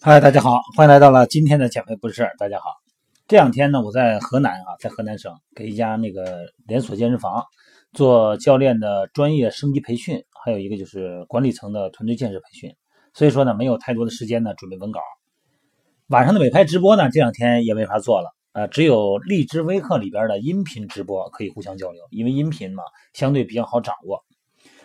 [0.00, 2.32] 嗨，大家好，欢迎来到了今天的减肥不是事儿。
[2.38, 2.66] 大家好，
[3.26, 7.44] 这两天呢，我在河南啊，在河南省给一家那个连锁健身房
[7.92, 12.72] 做教练的专业升级培训，还有一个就是管理层的团队建设培训。
[13.12, 15.00] 所以说呢，没有太多的时间呢准备文稿。
[16.06, 22.84] 晚上的美拍直播呢，这两天也没法做了，呃，只有荔枝微课里边的音频直播可以互相交流，因为音频嘛
[23.14, 24.24] 相对比较好掌握。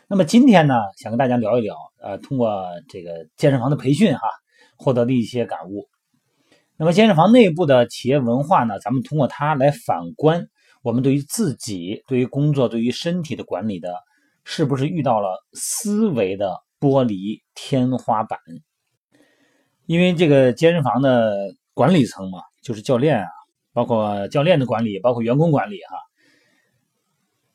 [0.08, 4.22] 那么今天呢，想跟大家聊一聊，呃，通过这个健身房的培训哈。
[4.78, 5.88] 获得的一些感悟。
[6.76, 8.80] 那么健身房内部的企业文化呢？
[8.80, 10.50] 咱们通过它来反观
[10.82, 13.94] 我们对于自己、对于工作、对于身体的管理的，
[14.44, 18.40] 是不是遇到了思维的剥离天花板？
[19.86, 23.28] 因为这个健身房的管理层嘛，就是教练啊，
[23.72, 25.96] 包括教练的管理，包括员工管理哈。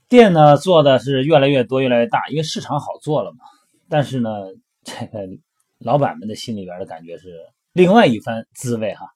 [0.08, 3.38] 店呢做的是越来越多、越来越大，因为市场好做了嘛。
[3.88, 4.30] 但是呢，
[4.84, 5.26] 这个。
[5.78, 7.38] 老板们的心里边的感觉是
[7.72, 9.06] 另外一番滋味哈，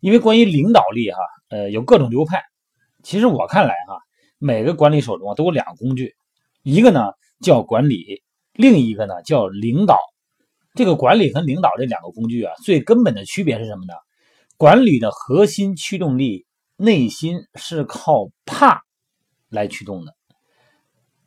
[0.00, 2.42] 因为关于领导力哈，呃，有各种流派。
[3.02, 3.98] 其实我看来哈，
[4.38, 6.14] 每个管理手中啊都有两个工具，
[6.62, 8.22] 一个呢叫管理，
[8.52, 9.98] 另一个呢叫领导。
[10.74, 13.94] 这个管理和领导这两个工具啊，最根本的区别是什么呢？
[14.58, 18.82] 管理的核心驱动力，内心是靠怕
[19.48, 20.15] 来驱动的。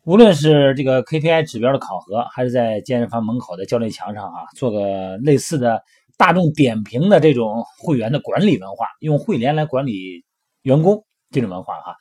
[0.09, 5.83] 无论是这个 KPI 指标的考核，还是在健身房门口的教练墙上啊，做个类似的
[6.17, 10.25] 大众点评的这种会员的管理文化，用会员来管理
[10.63, 11.95] 员工这种文化哈。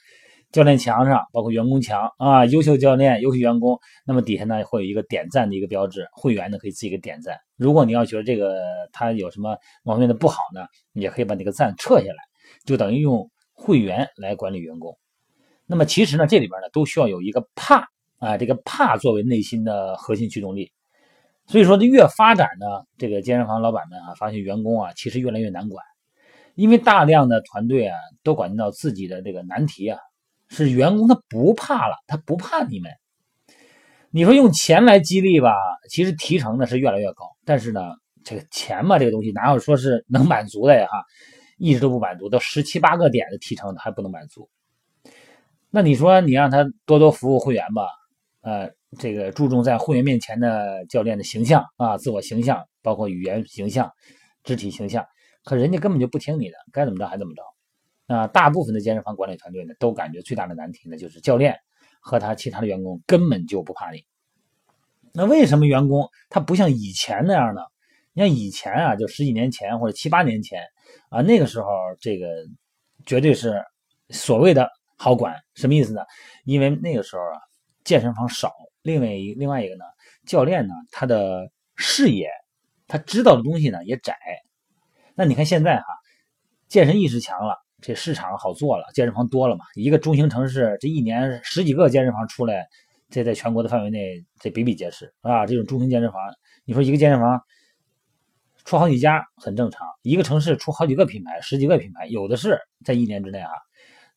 [0.52, 7.36] 教练墙上包括员工墙啊，优秀教练、优秀员工，那么底下呢会有一个点赞的一个标志，会员呢可以自己给点赞。
[7.58, 10.62] 如果你要觉得这个他有什么方面的不好呢，
[10.94, 12.16] 你也可以把那个赞撤下来，
[12.64, 14.96] 就等于用会员来管理员工。
[15.66, 17.86] 那么其实呢，这里边呢都需要有一个怕。
[18.18, 20.72] 啊，这个怕作为内心的核心驱动力，
[21.46, 22.66] 所以说，越发展呢，
[22.98, 25.84] 这个健身房老板们啊，发现员工啊，其实越来越难管，
[26.54, 29.98] 因为大量的团队啊，都管到自己的这个难题啊，
[30.48, 32.90] 是员工他不怕了，他不怕你们。
[34.10, 35.52] 你说用钱来激励吧，
[35.88, 37.80] 其实提成呢是越来越高，但是呢，
[38.24, 40.86] 这个钱嘛，这个东西哪有说是能满足的呀？
[40.86, 41.04] 哈，
[41.56, 44.48] 一直都不满足，到十七八个点的提成还不能满足。
[45.70, 47.86] 那你说你让他多多服务会员吧？
[48.40, 53.90] 呃，这个注重在会员面前的教练的形象啊，自我形象，包括语言形象、
[54.44, 55.04] 肢体形象，
[55.44, 57.42] 可人家根本就不听你的，该怎么着还怎么着。
[58.06, 61.56] 那，大部分的健身房管理团队呢，都感觉最大的难题呢，就是教练
[62.00, 64.04] 和他其他的员工根本就不怕你。
[65.12, 67.60] 那为什么员工他不像以前那样呢？
[68.12, 70.62] 你像以前啊，就十几年前或者七八年前
[71.10, 71.68] 啊，那个时候
[72.00, 72.28] 这个
[73.04, 73.60] 绝对是
[74.10, 76.02] 所谓的好管，什么意思呢？
[76.44, 77.36] 因为那个时候啊。
[77.88, 79.84] 健身房少，另外一另外一个呢，
[80.26, 82.28] 教练呢，他的视野，
[82.86, 84.14] 他知道的东西呢也窄。
[85.14, 85.86] 那你看现在哈，
[86.68, 89.64] 健身意识强了，这市场好做了，健身房多了嘛。
[89.74, 92.68] 一个中型城市，这一年十几个健身房出来，
[93.08, 95.46] 这在全国的范围内，这比比皆是啊。
[95.46, 96.20] 这种中型健身房，
[96.66, 97.42] 你说一个健身房
[98.66, 103.50] 出好几家很正常，一个城市出好几个品牌，十几个品牌，有的是在一年之内啊，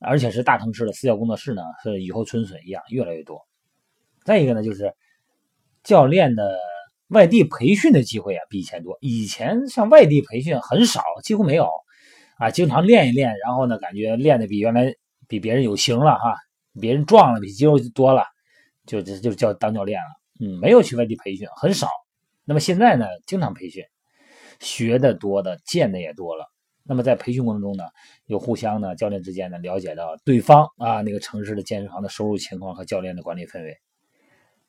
[0.01, 3.39] 而且是大城市的私教工作室呢，是雨后春笋一样，越来越多。
[4.23, 4.93] 再一个呢，就是
[5.83, 6.57] 教练的
[7.07, 8.97] 外地培训的机会啊，比以前多。
[9.01, 11.69] 以前像外地培训很少，几乎没有
[12.37, 12.51] 啊。
[12.51, 14.95] 经常练一练，然后呢，感觉练的比原来
[15.27, 16.35] 比别人有型了哈，
[16.79, 18.25] 别人壮了，比肌肉多了，
[18.85, 20.07] 就就就叫当教练了。
[20.39, 21.87] 嗯，没有去外地培训，很少。
[22.45, 23.83] 那么现在呢，经常培训，
[24.59, 26.45] 学的多的，见的也多了。
[26.83, 27.83] 那么在培训过程中呢，
[28.25, 33.77] 有互相呢，教练之间呢，了解到对方啊那个城市的健身房的收入情况和教练的管理氛围。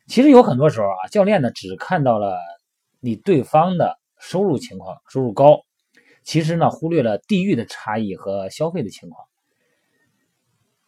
[0.07, 2.39] 其实有很多时候啊，教练呢只看到了
[3.01, 5.61] 你对方的收入情况，收入高，
[6.23, 9.27] 其实呢忽略了地域的差异和消费的情况。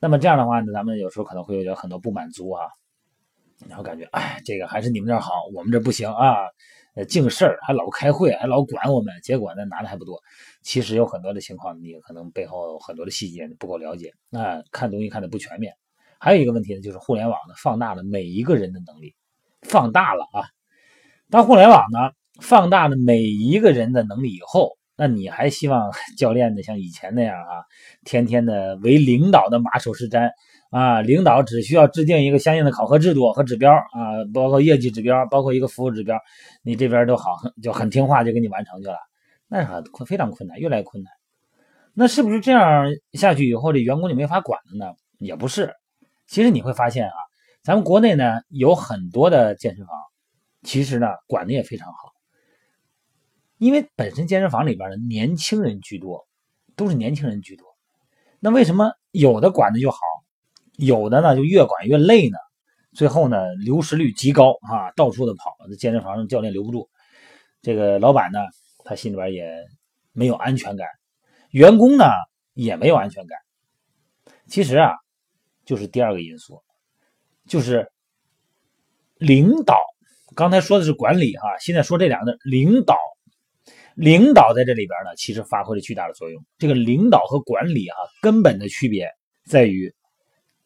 [0.01, 2.67] 那么这样的话呢，咱们有时候可能会有很多不满足啊，
[3.69, 6.37] 然后感觉哎，这个还是你们这儿好，我们这不行啊，
[6.95, 10.21] 呃，净事儿还老开会，还老管我们，结果呢拿的还不多。
[10.63, 15.75] 其实有很多的情况，你可能背后很多的细节你不够了解，那看东西看的不全面。
[16.19, 19.15] 还有一个问题呢，就是互联网呢放大了每一个人的能力，
[19.63, 20.45] 放大了啊。
[21.31, 27.65] 当互联网呢放大了每一个人的能力以后，那你还希望 教练呢像以前那样啊，
[28.05, 30.31] 天天的为领导的马首是瞻
[30.71, 31.01] 啊？
[31.01, 36.17] 领导只需要制定一个相应的考核制度和指标啊，包括业绩指标，包括一个服务指标，
[36.63, 38.99] 你这边都好就很听话就给你完成去了，
[39.49, 41.13] 那是很非常困难，越来越困难。
[41.95, 44.93] 那是不是这样下去以后，这员工就没法管了呢？
[45.19, 45.73] 也不是。
[46.27, 47.15] 其实你会发现啊，
[47.63, 49.97] 咱们国内呢有很多的健身房，
[50.63, 52.13] 其实呢管的也非常好。
[53.59, 56.27] 因为本身健身房里边的年轻人居多，
[56.77, 57.67] 都是年轻人居多。
[58.41, 59.99] 那为什么有的管的就好，
[60.77, 62.37] 有的呢就越管越累呢？
[62.93, 66.89] 最后呢流失率极高啊，到处的跑，这健身房教练留不住。
[67.63, 68.41] 这个老板呢，
[68.85, 69.51] 他心里边也
[70.13, 70.87] 没有安全感，
[71.51, 72.05] 员工呢
[72.53, 73.39] 也没有安全感。
[74.47, 74.93] 其实啊，
[75.65, 76.63] 就是第二个因素，
[77.47, 77.91] 就是
[79.17, 79.77] 领导。
[80.35, 82.97] 刚才说的是管理哈，现在说这两个领导。
[83.95, 86.45] 领导在这里边呢，其实发挥了巨大的作用。
[86.59, 89.09] 这个领导和管理哈，根本的区别
[89.47, 89.95] 在于，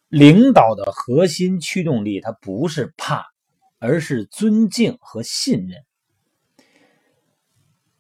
[0.09, 3.27] 领导的核心驱动力它不是怕，
[3.79, 5.85] 而是尊敬和信任。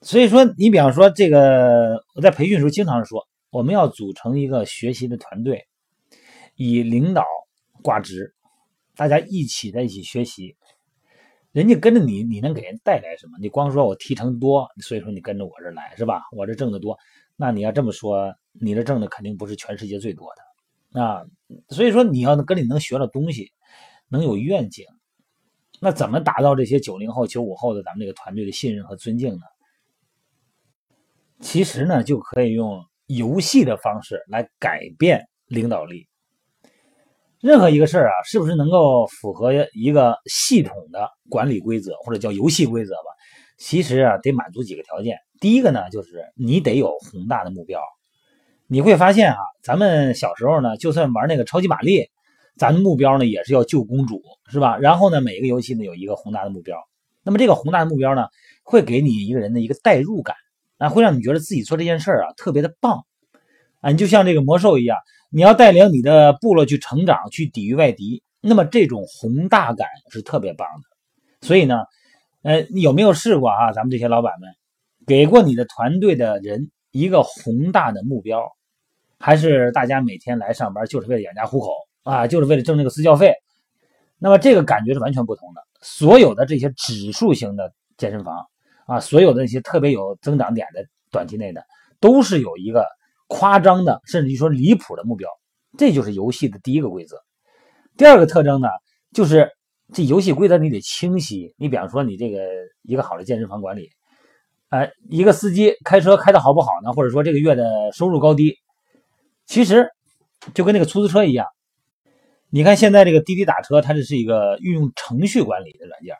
[0.00, 5.67] 所以说，你比方说这个，我在培训时候经常说，我们要组成一个学习的团队，
[6.58, 7.24] 以领导
[7.84, 8.34] 挂职，
[8.96, 10.56] 大家一起在一起学习。
[11.52, 13.38] 人家跟着你，你能给人带来什么？
[13.40, 16.20] 你光说我提成多，所以说你跟着我这来是吧？
[16.32, 16.98] 我这挣的多，
[17.36, 20.28] 那你要这么说，你这挣的肯定不是全世界最多
[20.92, 21.24] 的啊。
[21.68, 23.52] 所以说你要跟你能学到东西，
[24.08, 24.84] 能有愿景，
[25.80, 29.42] 那怎么打造这些九零后、九五后的咱们这个团队的信任和尊敬呢？
[31.38, 36.08] 其实呢，就可以用游戏的方式来改变领导力。
[37.40, 43.14] 任何一个事儿啊，是不是能够符合一个系统的管理规则，或者叫游戏规则吧？
[43.58, 45.18] 其实啊，得满足几个条件。
[45.40, 47.80] 第一个呢，就是你得有宏大的目标。
[48.66, 52.08] 你会发现啊，咱们小时候呢，就算玩那个超级玛丽，
[52.56, 54.20] 咱的目标呢也是要救公主，
[54.50, 54.76] 是吧？
[54.76, 56.76] 然后呢，每一个游戏呢有一个宏大的目标。
[57.22, 58.26] 那么这个宏大的目标呢，
[58.64, 60.34] 会给你一个人的一个代入感，
[60.78, 63.04] 啊，会让你觉得自己做这件事儿啊特别的棒，
[63.80, 64.98] 啊，你就像这个魔兽一样。
[65.30, 71.46] 你要带领你的部落去成长，去抵御外敌，那么这种宏大感是特别棒的。
[71.46, 71.82] 所以呢，
[72.42, 73.72] 呃，你有没有试过啊？
[73.72, 74.48] 咱们这些老板们，
[75.06, 78.42] 给过你的团队的人一个宏大的目标，
[79.18, 81.72] 还是大家每天来上班就是为了养家糊口
[82.04, 83.34] 啊，就是为了挣那个私教费？
[84.18, 85.60] 那么这个感觉是完全不同的。
[85.82, 88.46] 所有的这些指数型的健身房
[88.86, 91.62] 啊，所有的那些特别有增长点的短期内的，
[92.00, 92.86] 都是有一个。
[93.28, 95.28] 夸张的，甚至于说离谱的目标，
[95.78, 97.16] 这就是游戏的第一个规则。
[97.96, 98.68] 第二个特征呢，
[99.12, 99.50] 就是
[99.92, 101.54] 这游戏规则你得清晰。
[101.56, 102.38] 你比方说，你这个
[102.82, 103.90] 一个好的健身房管理，
[104.70, 106.92] 哎，一个司机开车开的好不好呢？
[106.92, 108.56] 或者说这个月的收入高低，
[109.46, 109.88] 其实
[110.54, 111.46] 就跟那个出租车一样。
[112.50, 116.14] 你看现在这个滴滴打车，它这是一个运用程序管理的软件。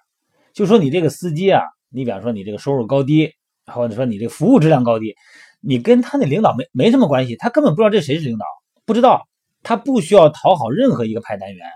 [0.53, 3.33] 就说你这个司机啊，你比方说你这个收入高低，
[3.67, 5.15] 或者说你这服务质量高低。
[5.61, 8.47] 你跟他那领导没没什么关系，他根本不知道这谁是领导，
[8.85, 9.27] 不知道，
[9.63, 11.67] 他不需要讨好任何一个派单员，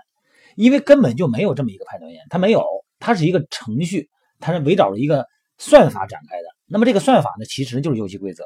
[0.55, 2.65] 因为根本就没有这么一个派单员，他没有，
[2.99, 4.09] 他是一个程序，
[4.39, 5.25] 他是围绕着一个
[5.57, 6.43] 算法展开的。
[6.65, 8.45] 那么这个算法呢，其实就是游戏规则。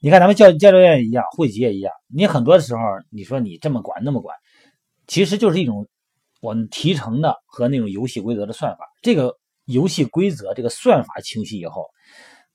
[0.00, 2.80] 你看咱们教教练一样，会籍也一样，你很多的时候
[3.10, 4.36] 你说你这么管那么管，
[5.08, 5.88] 其实就是一种
[6.40, 8.86] 我们提成的和那种游戏规则的算法。
[9.02, 11.84] 这个游戏规则这个算法清晰以后。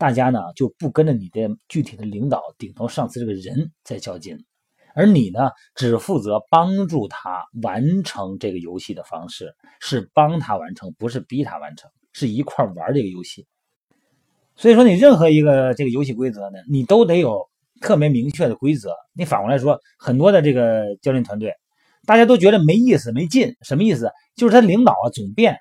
[0.03, 4.37] 大家呢就不跟着你的具体的领导顶头上司这个人在较劲，
[4.95, 13.47] 而你呢只负责帮助他完成这个游戏的方式，是帮他完成，不是逼他完成，是一块玩这个游戏。
[14.57, 17.47] 所以说，你任何一个这个游戏规则呢，你都得有
[17.79, 18.93] 特别明确的规则。
[19.13, 21.53] 你反过来说，很多的这个教练团队，
[22.05, 24.11] 大家都觉得没意思、没劲，什么意思？
[24.35, 25.59] 就是他领导啊总变，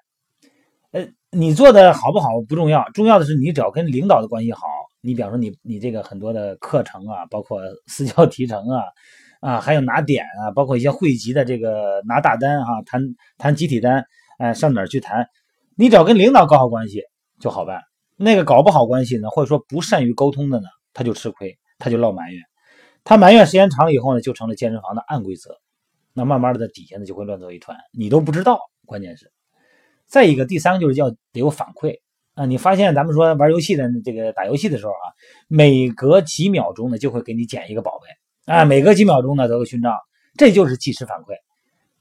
[0.91, 1.07] 呃。
[1.35, 4.67] 你做的好不好不重要，重要的是你只要跟领导的关系好。
[5.01, 8.83] 你比方说你你这个很多的课程啊，包括私教提成啊，
[9.41, 13.03] 啊还有拿点啊，包括一些会籍的这个拿大单啊，谈
[13.39, 14.05] 谈集体单，
[14.37, 15.27] 哎上哪儿去谈？
[15.75, 17.03] 你只要跟领导搞好关系
[17.41, 17.81] 就好办。
[18.15, 22.43] 那个搞不好关系呢，或者说不善于沟通的呢，他就吃亏，他就落埋怨，
[23.05, 25.57] 他埋怨时间长了以后呢，就成了健身房的暗规则。
[26.13, 29.33] 那慢慢的在底下呢就会乱作一团，你都不知道，关键是。
[30.13, 31.97] 再一个，第三个就是要得有反馈
[32.35, 32.45] 啊！
[32.45, 35.09] 你发现咱们说玩游戏的这个打游戏的时候啊，
[35.49, 39.97] 每隔几秒钟呢就会给你捡一个宝贝啊，每隔几秒钟呢得个勋章，
[40.37, 41.33] 这就是即时反馈。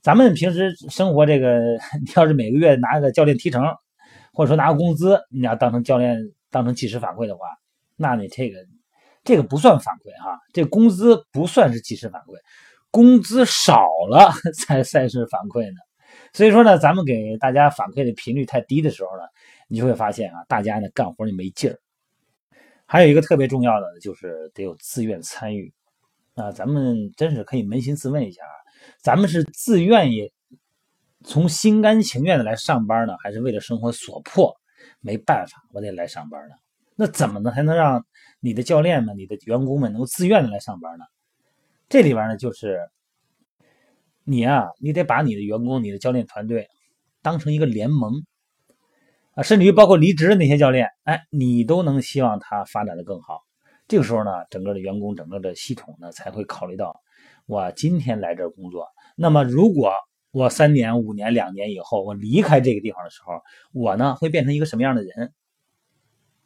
[0.01, 1.58] 咱们平时生活这个，
[2.03, 3.63] 你要是每个月拿个教练提成，
[4.34, 7.46] 或者说拿个工资，你要当成教练当成即时反馈的话，
[7.96, 8.58] 那你这个
[9.24, 12.34] 这个不算反馈哈，这工资不算是即时反馈，
[12.91, 15.77] 工资少了 才算是反馈呢。
[16.33, 19.23] 所以说呢，咱们给大家反馈的频率太低的时候呢，
[19.67, 21.77] 你就会发现啊，大家呢干活就没劲儿。
[22.85, 25.73] 还有一个特别重要的就是得有自愿参与
[26.35, 28.55] 啊，咱们真是可以扪心自问一下啊，
[29.01, 30.31] 咱们是自愿意
[31.23, 34.55] 从心甘情愿的来上班呢，还是为了生活所迫
[35.00, 36.55] 没办法我得来上班呢？
[36.95, 38.05] 那怎么呢才能让
[38.39, 41.05] 你的教练们、你的员工们能够自愿的来上班呢？
[41.89, 42.79] 这里边呢，就是
[44.23, 46.67] 你啊，你得把你的员工、你的教练团队
[47.21, 48.23] 当成一个联盟
[49.33, 53.39] 啊，甚至于包括离职的那些教练，哎，你都能希望他发展的更好。
[53.87, 57.01] 这个时候呢，整个的员工、整个的系统呢，才会考虑到
[57.45, 59.91] 我今天来这儿工作，那么如果
[60.31, 63.33] 我三年、五年、两年以后我离开这个地方的时候，
[63.73, 65.33] 我呢会变成一个什么样的人？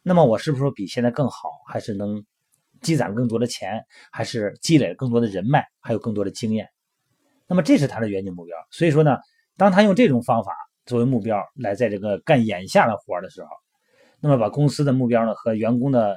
[0.02, 1.50] 那么我是不是比现在更好？
[1.68, 2.24] 还是能
[2.80, 3.84] 积攒更多的钱？
[4.10, 5.64] 还是积累更多的人脉？
[5.80, 6.68] 还有更多的经验？
[7.46, 8.56] 那么这是他的远景目标。
[8.70, 9.18] 所以说呢，
[9.56, 10.52] 当他用这种方法
[10.84, 13.48] 作为目标来在这个干眼下的活的时候，
[14.20, 16.16] 那么把公司的目标呢和员工的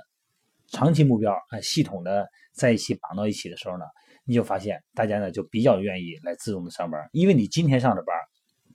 [0.67, 3.85] 长期目标啊系统的在一起绑到一起的时候呢？
[4.25, 8.15] 你就发现大家呢就比较愿意来自动的上班，因为你今天上的班，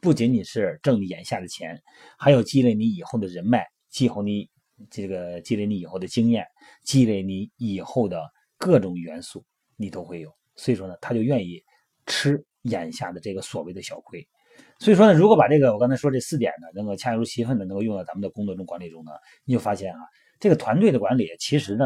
[0.01, 1.81] 不仅仅是挣你眼下的钱，
[2.19, 4.51] 还有积累你以后的人脉，积累你
[4.91, 6.45] 这个积累你以后的经验，
[6.83, 8.21] 积累你以后的
[8.59, 9.45] 各种元素，
[9.77, 10.29] 你都会有。
[10.57, 11.63] 所以说呢，他就愿意
[12.07, 14.27] 吃眼下的这个所谓的小亏。
[14.79, 19.13] 所以说呢，如果把这个我刚才说这四点呢，能够恰如其分的能够用到咱们的工作中管理中呢，
[19.45, 19.99] 你就发现啊，
[20.39, 21.85] 这个团队的管理其实呢，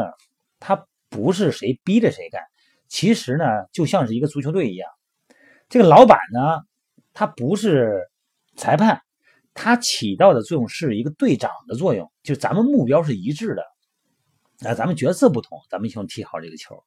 [0.59, 2.43] 它不是谁逼着谁干。
[2.89, 4.91] 其实呢，就像是一个足球队一样，
[5.69, 6.63] 这个老板呢，
[7.13, 8.09] 他不是
[8.57, 9.01] 裁判，
[9.53, 13.63] 他起到的作用是一个队长的作用，就咱们目标是一致的，
[14.69, 16.83] 啊，咱们角色不同，咱们一起踢好这个球。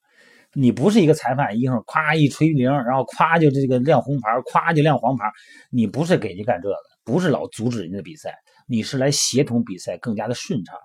[0.54, 5.32] 你不是一个裁判，一会儿夸一吹铃，然后夸就这个亮红牌，夸就亮黄牌，
[5.70, 8.36] 你不是给人干这个，不是老阻止人家的比赛，
[8.68, 10.76] 你是来协同比赛更加的顺畅。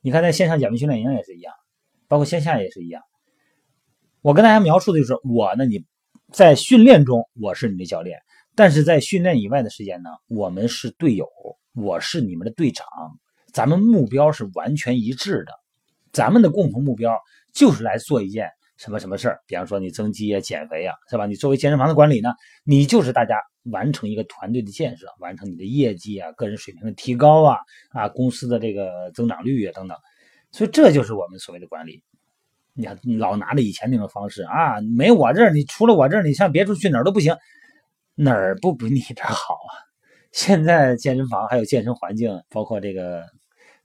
[0.00, 1.52] 你看在线上减肥训练营也是一样，
[2.06, 3.02] 包括线下也是一样。
[4.22, 5.84] 我跟大家描述的就是我呢，你
[6.32, 8.18] 在训练中我是你的教练，
[8.54, 11.28] 但是在训练以外的时间呢，我们是队友，
[11.74, 12.86] 我是你们的队长，
[13.52, 15.52] 咱们目标是完全一致的，
[16.12, 17.18] 咱们的共同目标
[17.52, 21.26] 就是来做一件什么什么事儿，比方说你增肌啊、减肥啊，是吧？
[21.26, 22.32] 你作为健身房的管理呢，
[22.64, 27.58] 你就是大家完成一个团队的建设，完成你的业绩啊、个人水平的提高啊、
[27.90, 29.98] 啊公司的这个增长率啊等等，
[30.52, 32.02] 所以这就是我们所谓的管理。
[32.72, 37.36] 你看，老拿着以前那种方式啊，没我这儿，你除了我这儿，你上别处去哪儿都不行，
[38.14, 39.74] 哪儿不比你这儿好啊？
[40.30, 43.24] 现在健身房还有健身环境，包括这个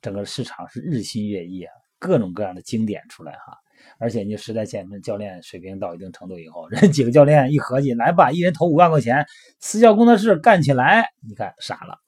[0.03, 3.57] 整个市场是日新月异啊，各种各样的经典出来哈。
[3.99, 9.25] 而且你实在健身教练水平到一定程度以后， 人几个教练一合计，来吧，一人投五万块钱，
[9.59, 11.99] 私教工作室干起来，你看傻了。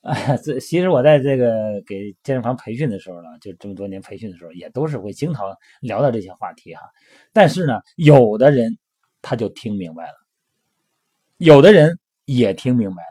[0.00, 6.82] 啊，这其实我在这个给健身房培训的时候呢，就这么多年培训的时候，也都是会经常聊到这些话题哈。
[7.32, 8.76] 但是呢，有的人
[9.22, 10.14] 他就听明白了，
[11.36, 13.02] 有的人也听明白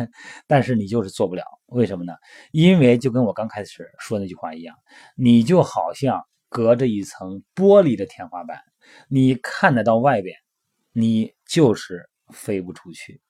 [0.00, 0.08] 了，
[0.48, 2.14] 但是你就是做不了，为什么呢？
[2.52, 4.74] 因为就跟我刚开始说那句话一样，
[5.14, 8.60] 你就好像隔着一层玻璃的天花板，
[9.08, 10.36] 你看得到外边，
[10.92, 13.20] 你就是飞不出去。